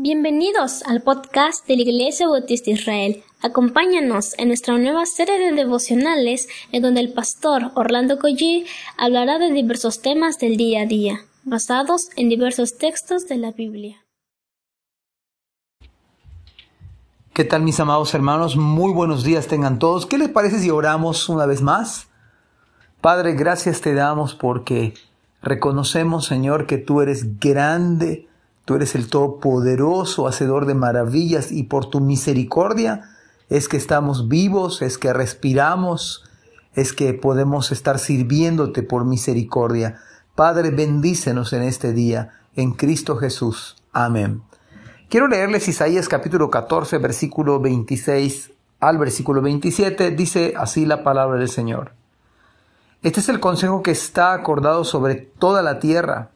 Bienvenidos 0.00 0.84
al 0.84 1.02
podcast 1.02 1.66
de 1.66 1.74
la 1.74 1.82
Iglesia 1.82 2.28
Bautista 2.28 2.70
Israel. 2.70 3.24
Acompáñanos 3.42 4.38
en 4.38 4.46
nuestra 4.46 4.78
nueva 4.78 5.04
serie 5.06 5.40
de 5.40 5.50
devocionales 5.50 6.46
en 6.70 6.82
donde 6.82 7.00
el 7.00 7.12
pastor 7.12 7.72
Orlando 7.74 8.20
Collie 8.20 8.64
hablará 8.96 9.40
de 9.40 9.50
diversos 9.50 10.00
temas 10.00 10.38
del 10.38 10.56
día 10.56 10.82
a 10.82 10.86
día, 10.86 11.22
basados 11.42 12.10
en 12.14 12.28
diversos 12.28 12.78
textos 12.78 13.26
de 13.26 13.38
la 13.38 13.50
Biblia. 13.50 14.06
¿Qué 17.32 17.42
tal 17.42 17.62
mis 17.62 17.80
amados 17.80 18.14
hermanos? 18.14 18.54
Muy 18.54 18.92
buenos 18.92 19.24
días 19.24 19.48
tengan 19.48 19.80
todos. 19.80 20.06
¿Qué 20.06 20.16
les 20.16 20.28
parece 20.28 20.60
si 20.60 20.70
oramos 20.70 21.28
una 21.28 21.44
vez 21.44 21.60
más? 21.60 22.06
Padre, 23.00 23.32
gracias 23.32 23.80
te 23.80 23.94
damos 23.94 24.36
porque 24.36 24.94
reconocemos, 25.42 26.24
Señor, 26.24 26.68
que 26.68 26.78
tú 26.78 27.00
eres 27.00 27.40
grande, 27.40 28.27
Tú 28.68 28.74
eres 28.74 28.94
el 28.94 29.08
Todopoderoso, 29.08 30.28
Hacedor 30.28 30.66
de 30.66 30.74
maravillas, 30.74 31.52
y 31.52 31.62
por 31.62 31.88
tu 31.88 32.00
misericordia 32.00 33.00
es 33.48 33.66
que 33.66 33.78
estamos 33.78 34.28
vivos, 34.28 34.82
es 34.82 34.98
que 34.98 35.10
respiramos, 35.14 36.22
es 36.74 36.92
que 36.92 37.14
podemos 37.14 37.72
estar 37.72 37.98
sirviéndote 37.98 38.82
por 38.82 39.06
misericordia. 39.06 40.02
Padre, 40.34 40.70
bendícenos 40.70 41.54
en 41.54 41.62
este 41.62 41.94
día, 41.94 42.42
en 42.56 42.72
Cristo 42.72 43.16
Jesús. 43.16 43.82
Amén. 43.94 44.42
Quiero 45.08 45.28
leerles 45.28 45.66
Isaías 45.66 46.06
capítulo 46.06 46.50
14, 46.50 46.98
versículo 46.98 47.60
26 47.60 48.50
al 48.80 48.98
versículo 48.98 49.40
27. 49.40 50.10
Dice 50.10 50.52
así 50.58 50.84
la 50.84 51.02
palabra 51.02 51.38
del 51.38 51.48
Señor. 51.48 51.92
Este 53.02 53.20
es 53.20 53.30
el 53.30 53.40
consejo 53.40 53.82
que 53.82 53.92
está 53.92 54.34
acordado 54.34 54.84
sobre 54.84 55.14
toda 55.14 55.62
la 55.62 55.78
tierra 55.78 56.32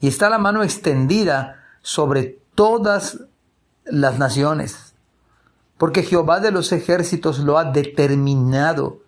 y 0.00 0.08
está 0.08 0.30
la 0.30 0.38
mano 0.38 0.62
extendida 0.62 1.62
sobre 1.82 2.38
todas 2.54 3.20
las 3.84 4.18
naciones, 4.18 4.94
porque 5.78 6.02
Jehová 6.02 6.40
de 6.40 6.50
los 6.50 6.72
ejércitos 6.72 7.38
lo 7.38 7.58
ha 7.58 7.64
determinado. 7.64 9.00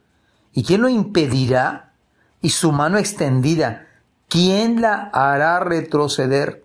¿Y 0.53 0.65
quién 0.65 0.83
lo 0.83 0.89
impedirá? 0.89 1.93
Y 2.41 2.51
su 2.51 2.73
mano 2.73 2.99
extendida, 2.99 3.87
¿quién 4.29 4.81
la 4.81 5.11
hará 5.13 5.61
retroceder? 5.61 6.65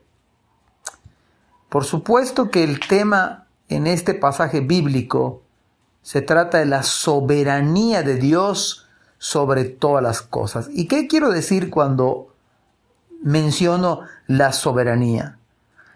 Por 1.69 1.85
supuesto 1.85 2.49
que 2.49 2.63
el 2.63 2.79
tema 2.79 3.47
en 3.69 3.87
este 3.87 4.13
pasaje 4.13 4.61
bíblico 4.61 5.43
se 6.01 6.21
trata 6.21 6.59
de 6.59 6.65
la 6.65 6.83
soberanía 6.83 8.01
de 8.01 8.15
Dios 8.15 8.87
sobre 9.17 9.65
todas 9.65 10.01
las 10.01 10.21
cosas. 10.21 10.69
¿Y 10.71 10.87
qué 10.87 11.07
quiero 11.07 11.29
decir 11.29 11.69
cuando 11.69 12.33
menciono 13.27 14.01
la 14.25 14.53
soberanía. 14.53 15.37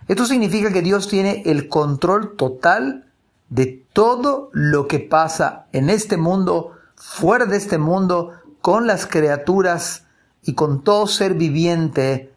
Esto 0.07 0.25
significa 0.25 0.71
que 0.73 0.81
Dios 0.81 1.07
tiene 1.07 1.43
el 1.45 1.69
control 1.69 2.35
total 2.35 3.05
de 3.49 3.85
todo 3.93 4.49
lo 4.51 4.87
que 4.87 4.99
pasa 4.99 5.65
en 5.71 5.89
este 5.89 6.17
mundo, 6.17 6.73
fuera 6.95 7.45
de 7.45 7.55
este 7.55 7.77
mundo, 7.77 8.31
con 8.61 8.85
las 8.85 9.07
criaturas 9.07 10.03
y 10.43 10.53
con 10.55 10.83
todo 10.83 11.07
ser 11.07 11.35
viviente 11.35 12.33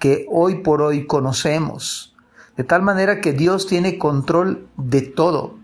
que 0.00 0.26
hoy 0.28 0.56
por 0.62 0.82
hoy 0.82 1.06
conocemos. 1.06 2.16
De 2.56 2.64
tal 2.64 2.82
manera 2.82 3.20
que 3.20 3.32
Dios 3.32 3.66
tiene 3.66 3.98
control 3.98 4.66
de 4.76 5.02
todo. 5.02 5.56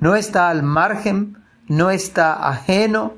No 0.00 0.14
está 0.14 0.50
al 0.50 0.62
margen, 0.62 1.38
no 1.68 1.90
está 1.90 2.48
ajeno. 2.48 3.14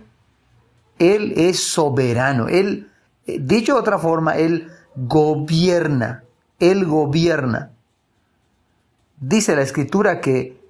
Él 0.98 1.34
es 1.36 1.60
soberano. 1.60 2.48
Él 2.48 2.89
dicho 3.38 3.74
de 3.74 3.80
otra 3.80 3.98
forma, 3.98 4.36
Él 4.36 4.70
gobierna, 4.96 6.24
Él 6.58 6.84
gobierna. 6.84 7.72
Dice 9.18 9.54
la 9.54 9.62
escritura 9.62 10.20
que 10.20 10.60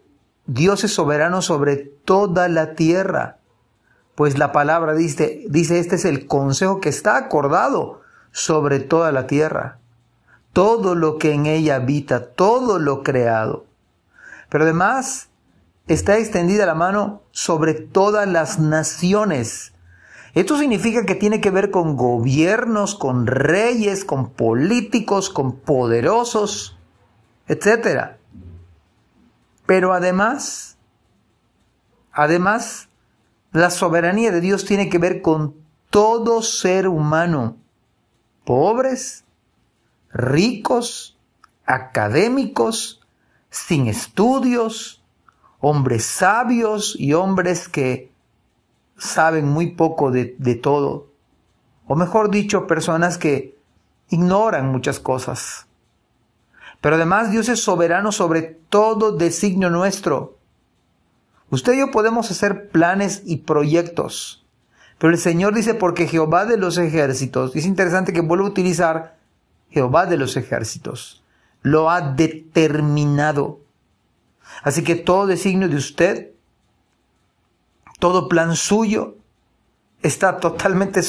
Dios 0.46 0.84
es 0.84 0.92
soberano 0.92 1.42
sobre 1.42 1.76
toda 1.76 2.48
la 2.48 2.74
tierra, 2.74 3.38
pues 4.14 4.36
la 4.36 4.52
palabra 4.52 4.94
dice, 4.94 5.44
dice, 5.48 5.78
este 5.78 5.94
es 5.94 6.04
el 6.04 6.26
consejo 6.26 6.80
que 6.80 6.88
está 6.88 7.16
acordado 7.16 8.00
sobre 8.32 8.80
toda 8.80 9.12
la 9.12 9.26
tierra, 9.26 9.78
todo 10.52 10.94
lo 10.94 11.18
que 11.18 11.32
en 11.32 11.46
ella 11.46 11.76
habita, 11.76 12.26
todo 12.26 12.78
lo 12.78 13.02
creado. 13.02 13.64
Pero 14.48 14.64
además 14.64 15.28
está 15.86 16.18
extendida 16.18 16.66
la 16.66 16.74
mano 16.74 17.22
sobre 17.30 17.74
todas 17.74 18.28
las 18.28 18.58
naciones 18.58 19.72
esto 20.34 20.56
significa 20.58 21.04
que 21.04 21.14
tiene 21.14 21.40
que 21.40 21.50
ver 21.50 21.70
con 21.70 21.96
gobiernos, 21.96 22.94
con 22.94 23.26
reyes, 23.26 24.04
con 24.04 24.30
políticos, 24.30 25.28
con 25.28 25.56
poderosos, 25.56 26.78
etc. 27.48 28.12
Pero 29.66 29.92
además, 29.92 30.76
además, 32.12 32.88
la 33.52 33.70
soberanía 33.70 34.30
de 34.30 34.40
Dios 34.40 34.64
tiene 34.64 34.88
que 34.88 34.98
ver 34.98 35.20
con 35.20 35.56
todo 35.90 36.42
ser 36.42 36.86
humano, 36.86 37.56
pobres, 38.44 39.24
ricos, 40.12 41.18
académicos, 41.66 43.00
sin 43.50 43.88
estudios, 43.88 45.02
hombres 45.58 46.04
sabios 46.04 46.94
y 46.98 47.14
hombres 47.14 47.68
que 47.68 48.09
saben 49.00 49.48
muy 49.48 49.68
poco 49.68 50.10
de, 50.10 50.54
todo, 50.62 51.08
o 51.86 51.96
mejor 51.96 52.30
dicho, 52.30 52.66
personas 52.66 53.18
que 53.18 53.56
ignoran 54.10 54.70
muchas 54.70 55.00
cosas. 55.00 55.66
Pero 56.80 56.96
además 56.96 57.30
Dios 57.30 57.48
es 57.48 57.62
soberano 57.62 58.12
sobre 58.12 58.42
todo 58.42 59.12
designio 59.12 59.70
nuestro. 59.70 60.36
Usted 61.50 61.72
y 61.72 61.78
yo 61.78 61.90
podemos 61.90 62.30
hacer 62.30 62.68
planes 62.68 63.22
y 63.24 63.38
proyectos, 63.38 64.44
pero 64.98 65.12
el 65.12 65.18
Señor 65.18 65.54
dice 65.54 65.74
porque 65.74 66.06
Jehová 66.06 66.44
de 66.44 66.58
los 66.58 66.78
ejércitos, 66.78 67.56
es 67.56 67.64
interesante 67.64 68.12
que 68.12 68.20
vuelva 68.20 68.46
a 68.46 68.50
utilizar 68.50 69.16
Jehová 69.70 70.06
de 70.06 70.18
los 70.18 70.36
ejércitos, 70.36 71.24
lo 71.62 71.90
ha 71.90 72.02
determinado. 72.02 73.60
Así 74.62 74.84
que 74.84 74.94
todo 74.94 75.26
designio 75.26 75.68
de 75.68 75.76
usted 75.76 76.30
todo 78.00 78.28
plan 78.28 78.56
suyo 78.56 79.14
está 80.02 80.38
totalmente 80.38 81.00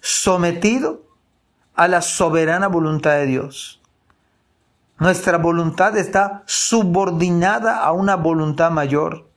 sometido 0.00 1.02
a 1.74 1.88
la 1.88 2.00
soberana 2.00 2.68
voluntad 2.68 3.16
de 3.16 3.26
Dios. 3.26 3.82
Nuestra 4.98 5.36
voluntad 5.36 5.96
está 5.98 6.42
subordinada 6.46 7.80
a 7.80 7.92
una 7.92 8.16
voluntad 8.16 8.70
mayor. 8.70 9.28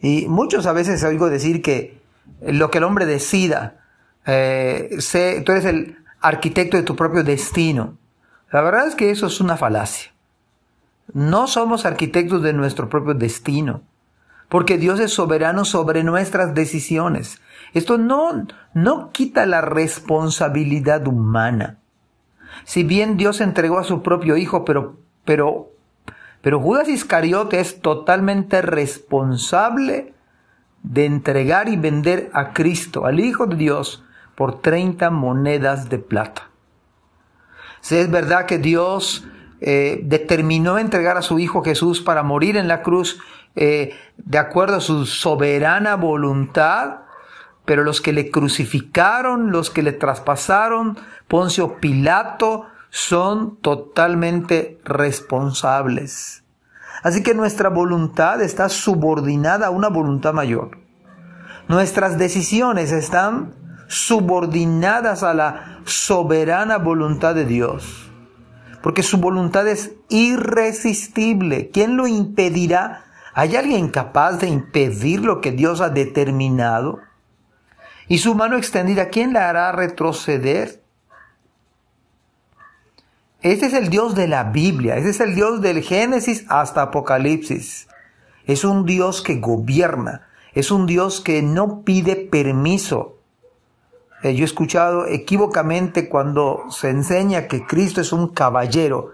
Y 0.00 0.26
muchos 0.28 0.64
a 0.66 0.72
veces 0.72 1.04
oigo 1.04 1.28
decir 1.28 1.60
que 1.60 2.00
lo 2.40 2.70
que 2.70 2.78
el 2.78 2.84
hombre 2.84 3.04
decida, 3.04 3.80
eh, 4.24 4.96
tú 5.44 5.52
eres 5.52 5.66
el 5.66 5.98
arquitecto 6.20 6.78
de 6.78 6.84
tu 6.84 6.96
propio 6.96 7.22
destino. 7.22 7.98
La 8.50 8.62
verdad 8.62 8.86
es 8.86 8.94
que 8.94 9.10
eso 9.10 9.26
es 9.26 9.40
una 9.40 9.56
falacia. 9.56 10.12
No 11.12 11.46
somos 11.46 11.84
arquitectos 11.84 12.42
de 12.42 12.54
nuestro 12.54 12.88
propio 12.88 13.12
destino 13.12 13.82
porque 14.52 14.76
Dios 14.76 15.00
es 15.00 15.14
soberano 15.14 15.64
sobre 15.64 16.04
nuestras 16.04 16.54
decisiones. 16.54 17.40
Esto 17.72 17.96
no, 17.96 18.46
no 18.74 19.10
quita 19.10 19.46
la 19.46 19.62
responsabilidad 19.62 21.06
humana. 21.06 21.78
Si 22.64 22.84
bien 22.84 23.16
Dios 23.16 23.40
entregó 23.40 23.78
a 23.78 23.84
su 23.84 24.02
propio 24.02 24.36
hijo, 24.36 24.66
pero, 24.66 24.98
pero, 25.24 25.70
pero 26.42 26.60
Judas 26.60 26.90
Iscariote 26.90 27.60
es 27.60 27.80
totalmente 27.80 28.60
responsable 28.60 30.12
de 30.82 31.06
entregar 31.06 31.70
y 31.70 31.78
vender 31.78 32.28
a 32.34 32.52
Cristo, 32.52 33.06
al 33.06 33.20
Hijo 33.20 33.46
de 33.46 33.56
Dios, 33.56 34.04
por 34.34 34.60
30 34.60 35.08
monedas 35.08 35.88
de 35.88 35.96
plata. 35.98 36.50
Si 37.80 37.96
es 37.96 38.10
verdad 38.10 38.44
que 38.44 38.58
Dios 38.58 39.26
eh, 39.64 40.00
determinó 40.02 40.76
entregar 40.76 41.16
a 41.16 41.22
su 41.22 41.38
Hijo 41.38 41.62
Jesús 41.62 42.00
para 42.00 42.24
morir 42.24 42.56
en 42.56 42.66
la 42.66 42.82
cruz 42.82 43.20
eh, 43.54 43.94
de 44.16 44.38
acuerdo 44.38 44.78
a 44.78 44.80
su 44.80 45.06
soberana 45.06 45.94
voluntad, 45.94 47.02
pero 47.64 47.84
los 47.84 48.00
que 48.00 48.12
le 48.12 48.32
crucificaron, 48.32 49.52
los 49.52 49.70
que 49.70 49.84
le 49.84 49.92
traspasaron, 49.92 50.98
Poncio 51.28 51.76
Pilato, 51.78 52.66
son 52.90 53.56
totalmente 53.58 54.80
responsables. 54.84 56.42
Así 57.04 57.22
que 57.22 57.34
nuestra 57.34 57.68
voluntad 57.68 58.42
está 58.42 58.68
subordinada 58.68 59.68
a 59.68 59.70
una 59.70 59.88
voluntad 59.88 60.32
mayor. 60.32 60.78
Nuestras 61.68 62.18
decisiones 62.18 62.90
están 62.90 63.54
subordinadas 63.86 65.22
a 65.22 65.34
la 65.34 65.78
soberana 65.84 66.78
voluntad 66.78 67.36
de 67.36 67.44
Dios. 67.44 68.11
Porque 68.82 69.02
su 69.02 69.18
voluntad 69.18 69.66
es 69.68 69.92
irresistible. 70.08 71.70
¿Quién 71.70 71.96
lo 71.96 72.06
impedirá? 72.06 73.04
¿Hay 73.34 73.56
alguien 73.56 73.88
capaz 73.88 74.32
de 74.32 74.48
impedir 74.48 75.20
lo 75.20 75.40
que 75.40 75.52
Dios 75.52 75.80
ha 75.80 75.88
determinado? 75.88 77.00
¿Y 78.08 78.18
su 78.18 78.34
mano 78.34 78.56
extendida, 78.58 79.08
quién 79.08 79.32
la 79.32 79.48
hará 79.48 79.72
retroceder? 79.72 80.82
Este 83.40 83.66
es 83.66 83.72
el 83.72 83.88
Dios 83.88 84.14
de 84.14 84.28
la 84.28 84.44
Biblia, 84.44 84.96
ese 84.96 85.10
es 85.10 85.20
el 85.20 85.34
Dios 85.34 85.62
del 85.62 85.82
Génesis 85.82 86.44
hasta 86.48 86.82
Apocalipsis. 86.82 87.88
Es 88.46 88.64
un 88.64 88.86
Dios 88.86 89.22
que 89.22 89.36
gobierna, 89.36 90.28
es 90.52 90.70
un 90.70 90.86
Dios 90.86 91.20
que 91.20 91.42
no 91.42 91.82
pide 91.82 92.16
permiso. 92.16 93.11
Eh, 94.22 94.34
yo 94.34 94.44
he 94.44 94.46
escuchado 94.46 95.06
equívocamente 95.06 96.08
cuando 96.08 96.64
se 96.70 96.90
enseña 96.90 97.48
que 97.48 97.66
Cristo 97.66 98.00
es 98.00 98.12
un 98.12 98.28
caballero. 98.28 99.10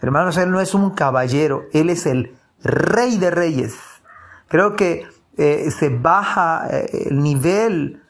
Hermanos, 0.00 0.36
Él 0.36 0.50
no 0.50 0.60
es 0.60 0.74
un 0.74 0.90
caballero, 0.90 1.64
Él 1.72 1.88
es 1.88 2.06
el 2.06 2.36
rey 2.62 3.16
de 3.16 3.30
reyes. 3.30 3.76
Creo 4.48 4.76
que 4.76 5.06
eh, 5.38 5.70
se 5.70 5.88
baja 5.88 6.66
eh, 6.70 7.06
el 7.08 7.22
nivel, 7.22 8.02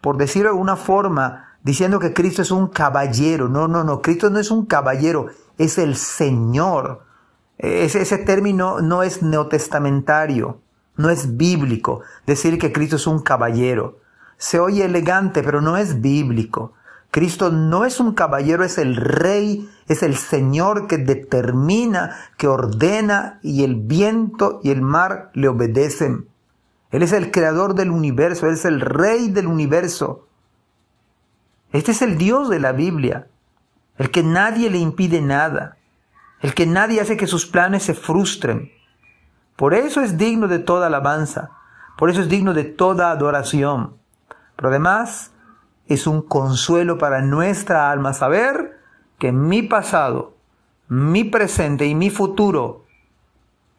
por 0.00 0.16
decirlo 0.16 0.50
de 0.50 0.54
alguna 0.54 0.76
forma, 0.76 1.56
diciendo 1.64 1.98
que 1.98 2.12
Cristo 2.12 2.42
es 2.42 2.52
un 2.52 2.68
caballero. 2.68 3.48
No, 3.48 3.66
no, 3.66 3.82
no, 3.82 4.00
Cristo 4.00 4.30
no 4.30 4.38
es 4.38 4.52
un 4.52 4.66
caballero, 4.66 5.26
es 5.58 5.78
el 5.78 5.96
Señor. 5.96 7.02
Ese, 7.58 8.02
ese 8.02 8.18
término 8.18 8.80
no 8.80 9.02
es 9.02 9.22
neotestamentario, 9.22 10.60
no 10.96 11.10
es 11.10 11.36
bíblico 11.36 12.02
decir 12.26 12.58
que 12.58 12.72
Cristo 12.72 12.96
es 12.96 13.06
un 13.08 13.22
caballero. 13.22 13.98
Se 14.38 14.60
oye 14.60 14.84
elegante, 14.84 15.42
pero 15.42 15.60
no 15.60 15.76
es 15.76 16.00
bíblico. 16.00 16.74
Cristo 17.10 17.50
no 17.50 17.84
es 17.84 18.00
un 18.00 18.12
caballero, 18.12 18.64
es 18.64 18.78
el 18.78 18.96
rey, 18.96 19.70
es 19.88 20.02
el 20.02 20.16
Señor 20.16 20.86
que 20.86 20.98
determina, 20.98 22.14
que 22.36 22.46
ordena 22.46 23.38
y 23.42 23.64
el 23.64 23.76
viento 23.76 24.60
y 24.62 24.70
el 24.70 24.82
mar 24.82 25.30
le 25.32 25.48
obedecen. 25.48 26.28
Él 26.90 27.02
es 27.02 27.12
el 27.12 27.30
creador 27.30 27.74
del 27.74 27.90
universo, 27.90 28.46
Él 28.46 28.54
es 28.54 28.64
el 28.64 28.80
rey 28.80 29.30
del 29.30 29.46
universo. 29.46 30.26
Este 31.72 31.92
es 31.92 32.02
el 32.02 32.16
Dios 32.18 32.48
de 32.48 32.60
la 32.60 32.72
Biblia, 32.72 33.28
el 33.98 34.10
que 34.10 34.22
nadie 34.22 34.70
le 34.70 34.78
impide 34.78 35.20
nada, 35.20 35.78
el 36.40 36.54
que 36.54 36.66
nadie 36.66 37.00
hace 37.00 37.16
que 37.16 37.26
sus 37.26 37.46
planes 37.46 37.82
se 37.82 37.94
frustren. 37.94 38.70
Por 39.56 39.74
eso 39.74 40.02
es 40.02 40.18
digno 40.18 40.48
de 40.48 40.58
toda 40.58 40.86
alabanza, 40.88 41.50
por 41.96 42.10
eso 42.10 42.20
es 42.20 42.28
digno 42.28 42.52
de 42.52 42.64
toda 42.64 43.10
adoración. 43.10 43.96
Pero 44.56 44.70
además 44.70 45.32
es 45.86 46.06
un 46.06 46.22
consuelo 46.22 46.98
para 46.98 47.22
nuestra 47.22 47.90
alma 47.90 48.12
saber 48.12 48.80
que 49.18 49.32
mi 49.32 49.62
pasado, 49.62 50.34
mi 50.88 51.24
presente 51.24 51.86
y 51.86 51.94
mi 51.94 52.10
futuro 52.10 52.86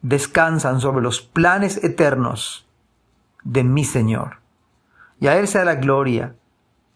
descansan 0.02 0.80
sobre 0.80 1.02
los 1.02 1.20
planes 1.20 1.82
eternos 1.82 2.66
de 3.44 3.64
mi 3.64 3.84
Señor. 3.84 4.38
Y 5.20 5.26
a 5.26 5.36
Él 5.38 5.48
sea 5.48 5.64
la 5.64 5.74
gloria, 5.74 6.36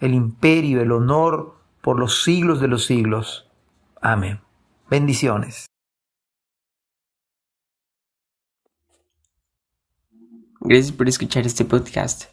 el 0.00 0.14
imperio, 0.14 0.81
el 0.81 0.93
honor 0.93 1.56
por 1.81 1.99
los 1.99 2.23
siglos 2.23 2.61
de 2.61 2.69
los 2.69 2.87
siglos. 2.87 3.49
Amén. 4.00 4.40
Bendiciones. 4.88 5.67
Gracias 10.61 10.93
por 10.93 11.08
escuchar 11.08 11.44
este 11.44 11.64
podcast. 11.64 12.32